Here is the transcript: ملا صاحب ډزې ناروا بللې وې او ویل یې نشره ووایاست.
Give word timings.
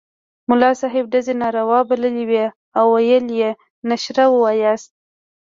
ملا 0.49 0.69
صاحب 0.81 1.03
ډزې 1.13 1.33
ناروا 1.41 1.79
بللې 1.89 2.23
وې 2.29 2.45
او 2.77 2.85
ویل 2.95 3.25
یې 3.39 3.49
نشره 3.89 4.25
ووایاست. 4.33 4.91